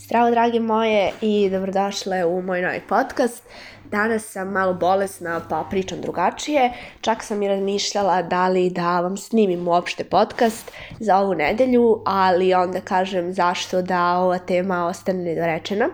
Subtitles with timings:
[0.00, 3.42] Zdravo drage moje i dobrodošle u moj novi podcast.
[3.84, 6.72] Danas sam malo bolesna pa pričam drugačije.
[7.00, 12.54] Čak sam i razmišljala da li da vam snimim uopšte podcast za ovu nedelju, ali
[12.54, 15.88] onda kažem zašto da ova tema ostane nedorečena.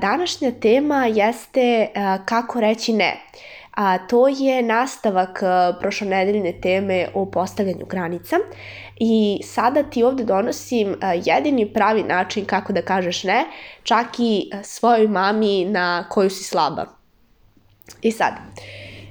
[0.00, 1.88] Današnja tema jeste
[2.24, 3.16] kako reći ne.
[3.72, 5.42] A to je nastavak
[5.80, 8.36] prošlonedeljne teme o postavljanju granica
[8.96, 13.44] i sada ti ovde donosim jedini pravi način kako da kažeš ne,
[13.82, 16.86] čak i svojoj mami na koju si slaba.
[18.02, 18.34] I sad,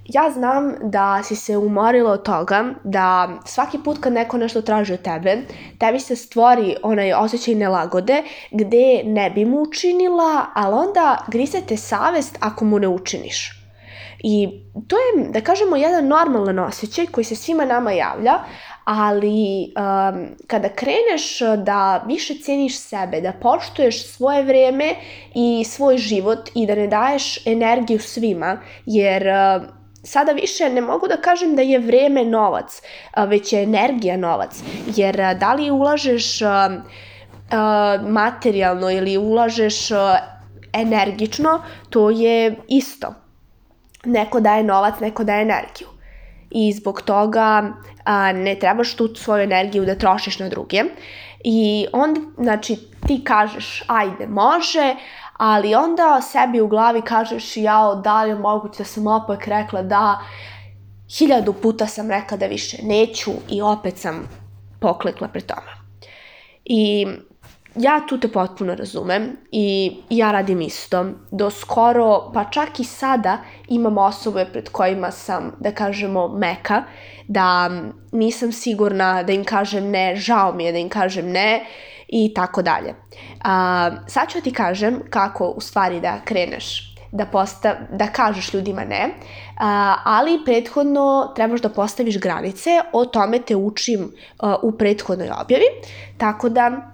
[0.05, 4.93] ja znam da si se umorila od toga da svaki put kad neko nešto traži
[4.93, 5.37] od tebe,
[5.79, 12.37] tebi se stvori onaj osjećaj nelagode gde ne bi mu učinila, ali onda grisete savest
[12.39, 13.60] ako mu ne učiniš.
[14.19, 14.49] I
[14.87, 18.33] to je, da kažemo, jedan normalan osjećaj koji se svima nama javlja,
[18.83, 24.95] ali um, kada kreneš da više ceniš sebe, da poštuješ svoje vreme
[25.35, 29.67] i svoj život i da ne daješ energiju svima, jer uh,
[30.03, 32.81] sada više ne mogu da kažem da je vreme novac,
[33.17, 34.63] uh, već je energija novac,
[34.95, 36.49] jer uh, da li ulažeš uh,
[37.51, 39.97] uh, materijalno ili ulažeš uh,
[40.73, 43.20] energično, to je isto.
[44.05, 45.87] Neko daje novac, neko daje energiju
[46.51, 50.83] i zbog toga a, ne trebaš tu svoju energiju da trošiš na druge.
[51.43, 52.75] I onda, znači,
[53.07, 54.95] ti kažeš, ajde, može,
[55.37, 59.81] ali onda sebi u glavi kažeš, jao, da li je moguće da sam opet rekla
[59.81, 60.19] da,
[61.17, 64.29] hiljadu puta sam rekla da više neću i opet sam
[64.79, 65.71] poklekla pre tome.
[66.65, 67.07] I
[67.75, 71.05] ja tu te potpuno razumem i ja radim isto.
[71.31, 76.83] Do skoro, pa čak i sada imam osobe pred kojima sam, da kažemo, meka,
[77.27, 77.69] da
[78.11, 81.65] nisam sigurna da im kažem ne, žao mi je da im kažem ne
[82.07, 82.95] i tako dalje.
[83.43, 88.83] A, sad ću ti kažem kako u stvari da kreneš da, postav, da kažeš ljudima
[88.83, 89.09] ne,
[89.57, 95.65] a, ali prethodno trebaš da postaviš granice, o tome te učim a, u prethodnoj objavi,
[96.17, 96.90] tako da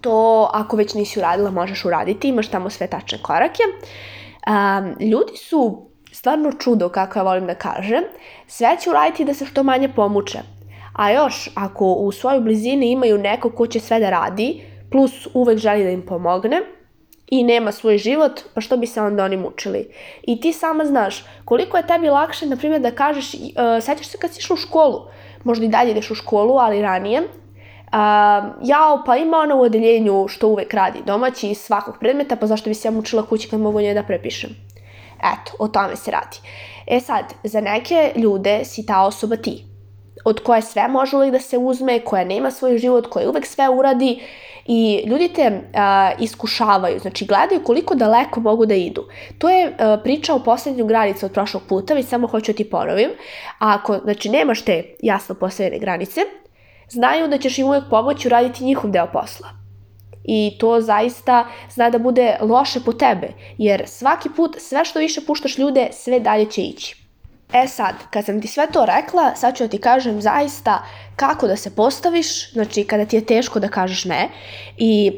[0.00, 3.62] to ako već nisi uradila možeš uraditi, imaš tamo sve tačne korake.
[4.48, 8.04] Um, ljudi su stvarno čudo, kako ja volim da kažem,
[8.46, 10.38] sve će uraditi da se što manje pomuče.
[10.92, 15.58] A još, ako u svojoj blizini imaju neko ko će sve da radi, plus uvek
[15.58, 16.60] želi da im pomogne,
[17.30, 19.90] i nema svoj život, pa što bi se onda oni mučili?
[20.22, 23.40] I ti sama znaš koliko je tebi lakše, na primjer, da kažeš, uh,
[23.80, 25.06] sećaš se kad si išla u školu,
[25.44, 27.22] možda i dalje ideš u školu, ali ranije,
[27.92, 27.98] Uh,
[28.62, 32.70] jao, pa ima ona u odeljenju što uvek radi domaći iz svakog predmeta, pa zašto
[32.70, 34.50] bi se ja mučila kući kad mogu nje da prepišem?
[35.18, 36.36] Eto, o tome se radi.
[36.86, 39.64] E sad, za neke ljude si ta osoba ti,
[40.24, 43.68] od koje sve može uvek da se uzme, koja nema svoj život, koja uvek sve
[43.68, 44.20] uradi
[44.66, 49.04] i ljudi te uh, iskušavaju, znači gledaju koliko daleko mogu da idu.
[49.38, 53.10] To je uh, priča o poslednju granicu od prošlog puta, već samo hoću ti ponovim.
[53.58, 56.20] Ako, znači, nemaš te jasno postavljene granice,
[56.90, 59.48] znaju da ćeš im uvek pomoći uraditi njihov deo posla.
[60.24, 63.28] I to zaista zna da bude loše po tebe,
[63.58, 66.96] jer svaki put sve što više puštaš ljude, sve dalje će ići.
[67.52, 70.82] E sad, kad sam ti sve to rekla, sad ću da ti kažem zaista
[71.16, 74.28] kako da se postaviš, znači kada ti je teško da kažeš ne
[74.76, 75.12] i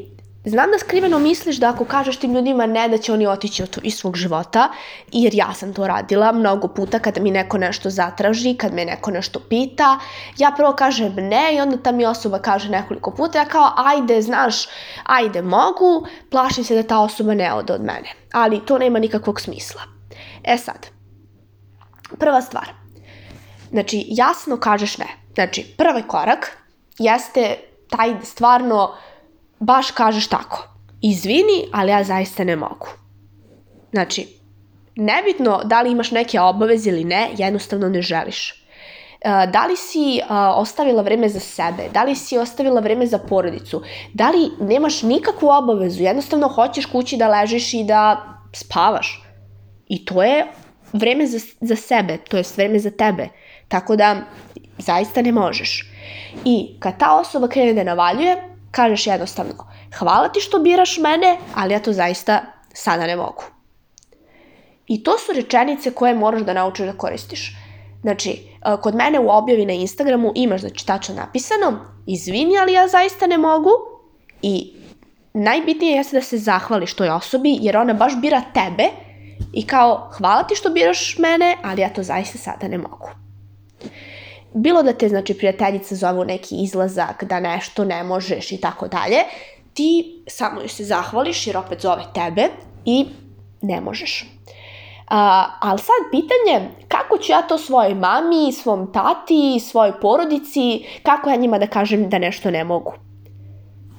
[0.44, 3.94] Znam da skriveno misliš da ako kažeš tim ljudima ne, da će oni otići iz
[3.94, 4.68] svog života,
[5.12, 9.10] jer ja sam to radila mnogo puta kada mi neko nešto zatraži, kad me neko
[9.10, 9.98] nešto pita,
[10.38, 14.22] ja prvo kažem ne i onda ta mi osoba kaže nekoliko puta, ja kao ajde,
[14.22, 14.68] znaš,
[15.04, 19.40] ajde mogu, plašim se da ta osoba ne ode od mene, ali to nema nikakvog
[19.40, 19.82] smisla.
[20.44, 20.86] E sad,
[22.18, 22.68] prva stvar,
[23.70, 26.56] znači jasno kažeš ne, znači prvi korak
[26.98, 27.56] jeste
[27.90, 28.94] taj stvarno
[29.60, 30.68] baš kažeš tako.
[31.02, 32.86] Izvini, ali ja zaista ne mogu.
[33.92, 34.26] Znači,
[34.96, 38.50] nebitno da li imaš neke obaveze ili ne, jednostavno ne želiš.
[39.20, 40.20] E, da li si
[40.56, 43.82] ostavila vreme za sebe, da li si ostavila vreme za porodicu,
[44.14, 49.22] da li nemaš nikakvu obavezu, jednostavno hoćeš kući da ležiš i da spavaš.
[49.88, 50.46] I to je
[50.92, 53.28] vreme za, za sebe, to je vreme za tebe.
[53.68, 54.16] Tako da,
[54.78, 55.92] zaista ne možeš.
[56.44, 59.52] I kad ta osoba krene da navaljuje, kažeš jednostavno,
[59.98, 62.40] hvala ti što biraš mene, ali ja to zaista
[62.74, 63.42] sada ne mogu.
[64.86, 67.56] I to su rečenice koje moraš da naučiš da koristiš.
[68.02, 72.88] Znači, e, kod mene u objavi na Instagramu imaš znači tačno napisano, izvini, ali ja
[72.88, 73.70] zaista ne mogu
[74.42, 74.72] i
[75.32, 78.88] najbitnije jeste da se zahvališ toj osobi jer ona baš bira tebe
[79.52, 83.10] i kao hvala ti što biraš mene, ali ja to zaista sada ne mogu
[84.54, 89.16] bilo da te, znači, prijateljica zovu neki izlazak, da nešto ne možeš i tako dalje,
[89.74, 92.48] ti samo joj se zahvališ jer opet zove tebe
[92.84, 93.06] i
[93.62, 94.22] ne možeš.
[95.10, 95.16] Uh,
[95.60, 101.36] ali sad pitanje, kako ću ja to svojoj mami, svom tati, svojoj porodici, kako ja
[101.36, 102.92] njima da kažem da nešto ne mogu?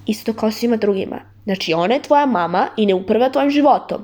[0.06, 1.19] Isto kao svima drugima.
[1.44, 4.01] Znači, ona je tvoja mama i ne uprva tvojim životom.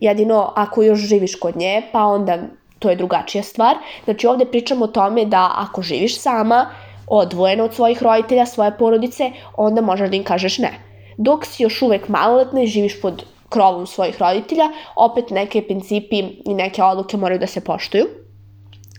[0.00, 2.38] Jedino ako još živiš kod nje, pa onda
[2.78, 3.76] to je drugačija stvar.
[4.04, 6.66] Znači, ovde pričamo o tome da ako živiš sama,
[7.06, 10.72] odvojena od svojih roditelja, svoje porodice, onda možeš da im kažeš ne.
[11.16, 16.54] Dok si još uvek maloletna i živiš pod krovom svojih roditelja, opet neke principi i
[16.54, 18.06] neke odluke moraju da se poštuju.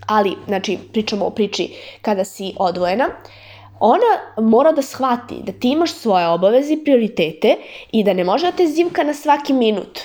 [0.08, 1.70] Ali, znači, pričamo o priči
[2.02, 3.10] kada si odvojena,
[3.80, 7.56] ona mora da shvati da ti imaš svoje obaveze i prioritete
[7.92, 10.00] i da ne može da te zivka na svaki minut.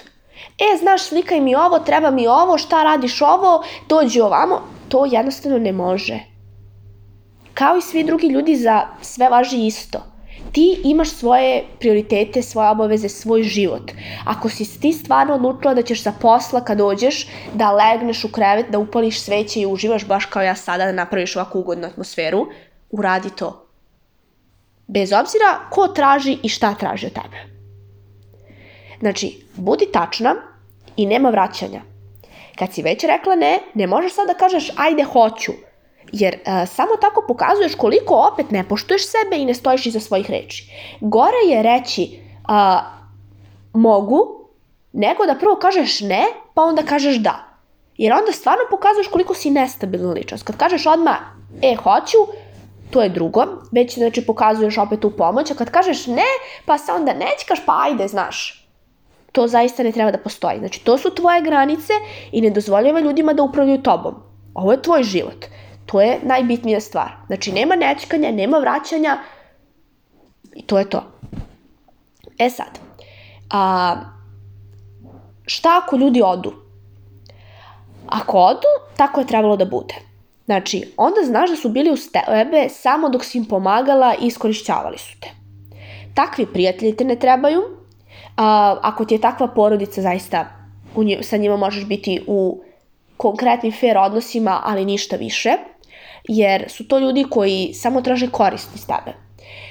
[0.58, 4.62] E, znaš, slikaj mi ovo, treba mi ovo, šta radiš ovo, dođi ovamo.
[4.88, 6.18] To jednostavno ne može.
[7.54, 10.14] Kao i svi drugi ljudi za sve važi isto
[10.54, 13.92] ti imaš svoje prioritete, svoje obaveze, svoj život.
[14.26, 18.70] Ako si ti stvarno odlučila da ćeš sa posla kad dođeš, da legneš u krevet,
[18.70, 22.46] da upališ sveće i uživaš baš kao ja sada da napraviš ovakvu ugodnu atmosferu,
[22.90, 23.66] uradi to.
[24.86, 27.53] Bez obzira ko traži i šta traži od tebe.
[29.00, 30.34] Znači, budi tačna
[30.96, 31.80] i nema vraćanja.
[32.58, 35.52] Kad si već rekla ne, ne možeš sad da kažeš ajde hoću,
[36.12, 40.30] Jer a, samo tako pokazuješ koliko opet ne poštuješ sebe i ne stojiš iza svojih
[40.30, 40.70] reči.
[41.00, 42.80] Gore je reći a,
[43.72, 44.48] mogu,
[44.92, 46.24] nego da prvo kažeš ne,
[46.54, 47.44] pa onda kažeš da.
[47.96, 50.44] Jer onda stvarno pokazuješ koliko si nestabilna ličnost.
[50.44, 51.16] Kad kažeš odmah,
[51.62, 52.18] e, hoću,
[52.90, 56.30] to je drugo, već znači pokazuješ opet tu pomoć, a kad kažeš ne,
[56.66, 58.63] pa se onda nećkaš, pa ajde, znaš.
[59.34, 60.58] To zaista ne treba da postoji.
[60.58, 61.92] Znači, to su tvoje granice
[62.32, 64.14] i ne dozvoljava ljudima da upravljaju tobom.
[64.54, 65.46] Ovo je tvoj život.
[65.86, 67.10] To je najbitnija stvar.
[67.26, 69.18] Znači, nema nećkanja, nema vraćanja
[70.54, 71.02] i to je to.
[72.38, 72.78] E sad,
[73.50, 73.96] a,
[75.46, 76.52] šta ako ljudi odu?
[78.06, 79.94] Ako odu, tako je trebalo da bude.
[80.44, 84.98] Znači, onda znaš da su bili uz tebe samo dok si im pomagala i iskorišćavali
[84.98, 85.28] su te.
[86.14, 87.83] Takvi prijatelji te ne trebaju.
[88.36, 90.46] A, ako ti je takva porodica, zaista
[90.94, 92.62] u njim, sa njima možeš biti u
[93.16, 95.56] konkretnim fair odnosima, ali ništa više
[96.28, 99.16] jer su to ljudi koji samo traže korist iz tebe.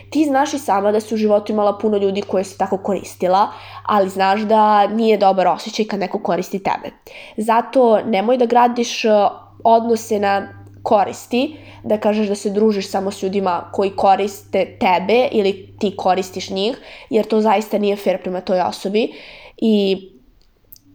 [0.10, 3.48] Ti znaš i sama da si u životu imala puno ljudi koje se tako koristila,
[3.83, 6.95] ali znaš da nije dobar osjećaj kad neko koristi tebe.
[7.38, 9.09] Zato nemoj da gradiš e,
[9.63, 15.75] odnose na koristi, da kažeš da se družiš samo s ljudima koji koriste tebe ili
[15.80, 16.77] ti koristiš njih,
[17.09, 19.12] jer to zaista nije fair prema toj osobi
[19.57, 19.97] i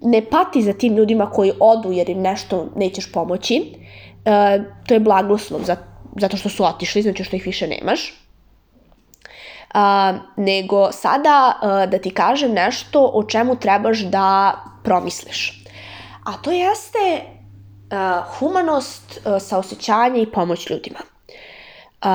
[0.02, 3.74] ne pati za tim ljudima koji odu jer im nešto nećeš pomoći,
[4.28, 5.76] E, to je blagoslov za,
[6.20, 8.24] zato što su otišli, znači što ih više nemaš.
[9.74, 15.64] Uh, nego sada uh, da ti kažem nešto o čemu trebaš da promisliš.
[16.24, 17.22] A to jeste
[18.38, 20.98] humanost, uh, saosećanje i pomoć ljudima.
[22.02, 22.08] Uh,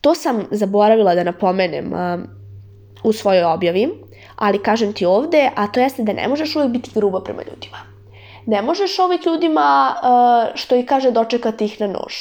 [0.00, 1.92] to sam zaboravila da napomenem
[3.02, 3.88] u svojoj objavi,
[4.36, 7.98] ali kažem ti ovde, a to jeste da ne možeš uvijek biti gruba prema ljudima
[8.48, 9.94] ne možeš uvek ljudima,
[10.54, 12.14] što i kaže, dočekati ih na nož.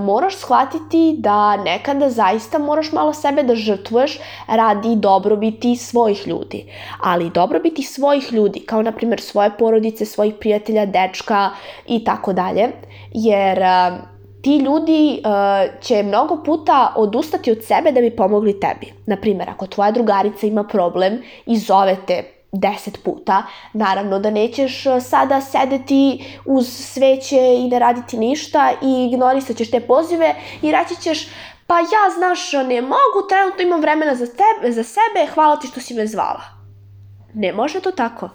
[0.00, 6.72] Moraš shvatiti da nekada zaista moraš malo sebe da žrtvuješ radi dobrobiti svojih ljudi.
[7.02, 11.50] Ali dobrobiti svojih ljudi, kao na primjer svoje porodice, svojih prijatelja, dečka
[11.86, 12.68] i tako dalje,
[13.12, 13.58] jer
[14.42, 18.92] ti ljudi uh, će mnogo puta odustati od sebe da bi pomogli tebi.
[19.06, 23.42] Naprimjer, ako tvoja drugarica ima problem i zove te deset puta.
[23.72, 29.70] Naravno da nećeš e, sada sedeti uz sveće i ne raditi ništa i ignorisat ćeš
[29.70, 31.28] te pozive i reći ćeš
[31.66, 35.80] pa ja znaš ne mogu, trenutno imam vremena za, tebe, za sebe, hvala ti što
[35.80, 36.40] si me zvala.
[37.34, 38.28] Ne može to tako.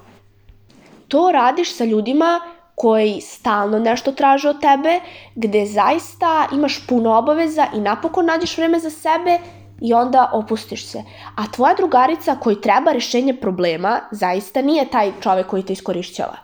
[1.07, 2.39] To radiš sa ljudima
[2.75, 4.99] koji stalno nešto traže od tebe,
[5.35, 9.39] gde zaista imaš puno obaveza i napokon nađeš vreme za sebe
[9.81, 11.03] i onda opustiš se.
[11.35, 16.37] A tvoja drugarica koji treba rešenje problema zaista nije taj čovek koji te iskorišćava.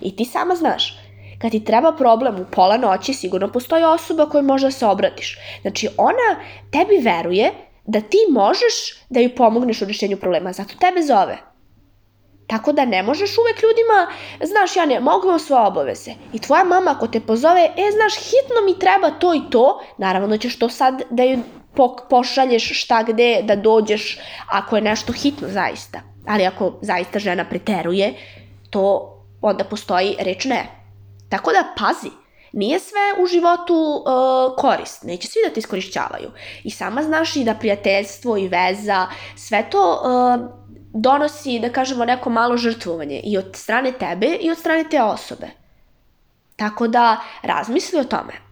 [0.00, 0.98] I ti sama znaš,
[1.38, 5.38] kad ti treba problem u pola noći, sigurno postoji osoba kojoj možda se obratiš.
[5.62, 7.52] Znači, ona tebi veruje
[7.86, 8.74] da ti možeš
[9.08, 11.38] da ju pomogneš u rešenju problema, zato tebe zove.
[12.46, 14.08] Tako da ne možeš uvek ljudima,
[14.42, 16.10] znaš, ja ne mogu imam svoje obaveze.
[16.32, 20.28] I tvoja mama ako te pozove, e, znaš, hitno mi treba to i to, naravno
[20.28, 21.22] da ćeš to sad da
[21.76, 26.00] ju pošalješ šta gde, da dođeš ako je nešto hitno zaista.
[26.26, 28.14] Ali ako zaista žena preteruje,
[28.70, 30.66] to onda postoji reč ne.
[31.28, 32.10] Tako da pazi,
[32.52, 36.30] Nije sve u životu uh, korist, neće svi da te iskorišćavaju.
[36.64, 39.06] I sama znaš i da prijateljstvo i veza,
[39.36, 40.48] sve to uh,
[40.92, 45.46] donosi, da kažemo, neko malo žrtvovanje i od strane tebe i od strane te osobe.
[46.56, 48.47] Tako da razmisli o tome.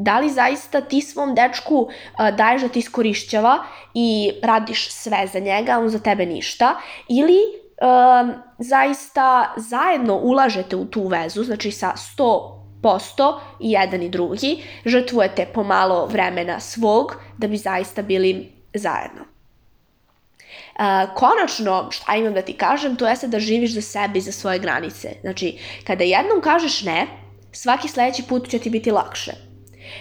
[0.00, 1.88] Da li zaista ti svom dečku
[2.36, 3.58] daješ da ti iskorišćava
[3.94, 6.76] i radiš sve za njega, on za tebe ništa,
[7.08, 7.38] ili
[7.82, 15.46] um, zaista zajedno ulažete u tu vezu, znači sa 100% i jedan i drugi, žrtvujete
[15.54, 19.20] pomalo vremena svog da bi zaista bili zajedno.
[19.20, 24.32] Uh, konačno, šta imam da ti kažem, to jeste da živiš za sebe i za
[24.32, 25.08] svoje granice.
[25.20, 27.06] Znači, kada jednom kažeš ne,
[27.52, 29.47] svaki sledeći put će ti biti lakše.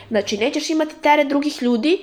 [0.09, 1.99] Znači, nećeš imati teret drugih ljudi,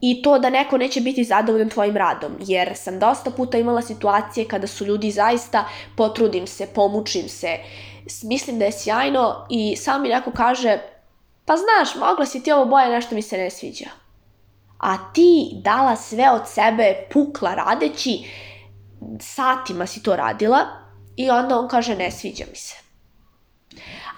[0.00, 4.48] i to da neko neće biti zadovoljan tvojim radom, jer sam dosta puta imala situacije
[4.48, 5.64] kada su ljudi zaista
[5.96, 7.58] potrudim se, pomučim se,
[8.22, 10.78] mislim da je sjajno i samo mi neko kaže
[11.46, 13.86] pa znaš, mogla si ti ovo boje, nešto mi se ne sviđa.
[14.78, 18.30] A ti dala sve od sebe, pukla radeći,
[19.20, 20.58] satima si to radila
[21.16, 22.74] i onda on kaže ne sviđa mi se.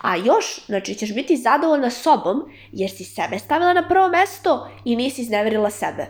[0.00, 4.96] A još, znači, ćeš biti zadovoljna sobom jer si sebe stavila na prvo mesto i
[4.96, 6.06] nisi izneverila sebe.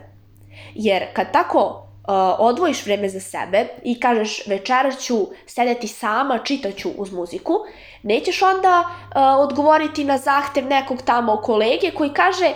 [0.74, 5.14] Jer kad tako uh, odvojiš vreme za sebe i kažeš večeras ću
[5.46, 7.54] sedeti sama, čitaću uz muziku,
[8.02, 12.54] nećeš onda uh, odgovoriti na zahtev nekog tamo kolege koji kaže e,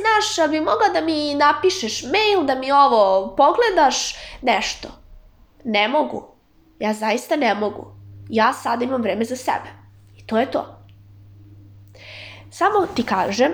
[0.00, 4.88] znaš, bi mogla da mi napišeš mail, da mi ovo pogledaš, nešto.
[5.64, 6.34] Ne mogu.
[6.78, 7.86] Ja zaista ne mogu.
[8.28, 9.83] Ja sad imam vreme za sebe.
[10.26, 10.66] To je to.
[12.50, 13.52] Samo ti kažem,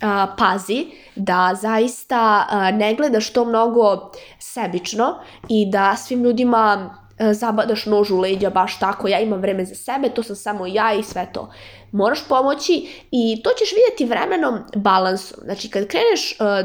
[0.00, 0.86] a, pazi
[1.16, 8.10] da zaista a, ne gledaš to mnogo sebično i da svim ljudima a, zabadaš nož
[8.10, 11.28] u leđa baš tako, ja imam vreme za sebe, to sam samo ja i sve
[11.32, 11.52] to.
[11.92, 15.38] Moraš pomoći i to ćeš vidjeti vremenom balansom.
[15.44, 16.62] Znači kad kreneš, a,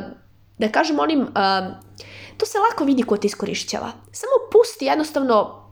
[0.58, 1.72] da kažem onim, a,
[2.38, 3.92] to se lako vidi ko te iskorišćava.
[4.12, 5.67] Samo pusti jednostavno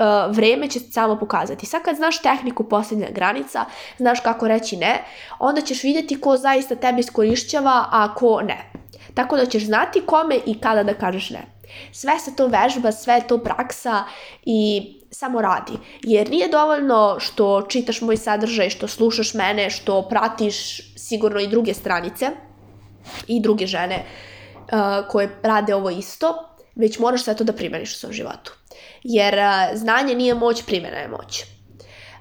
[0.00, 1.66] uh, vreme će samo pokazati.
[1.66, 3.64] Sad kad znaš tehniku posljednja granica,
[3.98, 5.04] znaš kako reći ne,
[5.38, 8.72] onda ćeš vidjeti ko zaista tebe iskorišćava, a ko ne.
[9.14, 11.46] Tako da ćeš znati kome i kada da kažeš ne.
[11.92, 14.04] Sve se to vežba, sve to praksa
[14.44, 15.72] i samo radi.
[16.02, 21.74] Jer nije dovoljno što čitaš moj sadržaj, što slušaš mene, što pratiš sigurno i druge
[21.74, 22.30] stranice
[23.26, 26.50] i druge žene uh, koje rade ovo isto,
[26.80, 28.52] već moraš sve to da primeniš u svom životu.
[29.02, 29.34] Jer
[29.74, 31.44] znanje nije moć, primjena je moć.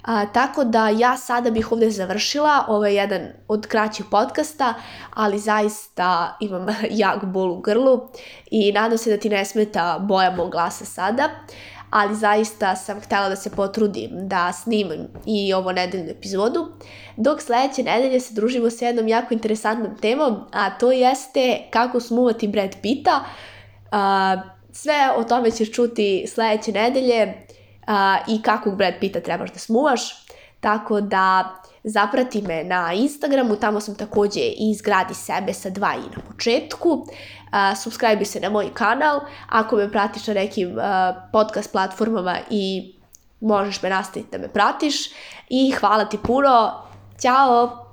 [0.04, 4.74] A, tako da ja sada bih ovde završila, ovo je jedan od kraćih podcasta,
[5.13, 6.68] ali zaista imam
[7.04, 8.10] jak bol u grlu
[8.51, 11.30] i nadam se da ti ne smeta boja mog glasa sada,
[11.89, 16.68] ali zaista sam htela da se potrudim da snimim i ovo nedeljnu epizodu,
[17.18, 22.48] dok sledeće nedelje se družimo sa jednom jako interesantnom temom, a to jeste kako smuvati
[22.48, 23.25] Brad Pitta,
[24.72, 27.34] Sve o tome ćeš čuti sledeće nedelje
[28.27, 30.25] i kakvog Brad Pitta trebaš da smuvaš.
[30.60, 36.15] Tako da zaprati me na Instagramu, tamo sam takođe i izgradi sebe sa dva i
[36.15, 37.05] na početku.
[37.84, 39.19] Subscribe se na moj kanal,
[39.50, 40.75] ako me pratiš na nekim
[41.31, 42.93] podcast platformama i
[43.41, 44.96] možeš me nastaviti da me pratiš.
[45.50, 46.84] I hvala ti puno,
[47.22, 47.88] ćao!